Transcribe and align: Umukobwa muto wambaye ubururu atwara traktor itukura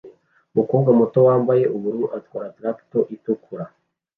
Umukobwa 0.53 0.89
muto 0.99 1.19
wambaye 1.27 1.63
ubururu 1.75 2.05
atwara 2.17 2.53
traktor 2.57 3.03
itukura 3.15 3.65